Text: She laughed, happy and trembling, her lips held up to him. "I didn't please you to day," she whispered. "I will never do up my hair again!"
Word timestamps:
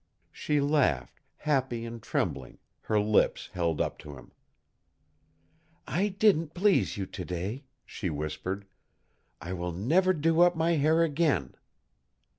She 0.31 0.59
laughed, 0.59 1.19
happy 1.37 1.85
and 1.85 2.01
trembling, 2.01 2.57
her 2.85 2.99
lips 2.99 3.51
held 3.53 3.79
up 3.79 3.99
to 3.99 4.17
him. 4.17 4.31
"I 5.87 6.07
didn't 6.07 6.55
please 6.55 6.97
you 6.97 7.05
to 7.05 7.23
day," 7.23 7.65
she 7.85 8.09
whispered. 8.09 8.65
"I 9.39 9.53
will 9.53 9.73
never 9.73 10.11
do 10.13 10.41
up 10.41 10.55
my 10.55 10.71
hair 10.71 11.03
again!" 11.03 11.53